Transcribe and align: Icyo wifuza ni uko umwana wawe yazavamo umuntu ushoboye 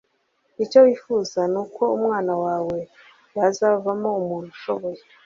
Icyo 0.63 0.79
wifuza 0.85 1.39
ni 1.51 1.57
uko 1.63 1.83
umwana 1.97 2.33
wawe 2.45 2.77
yazavamo 3.37 4.09
umuntu 4.21 4.49
ushoboye 4.55 5.01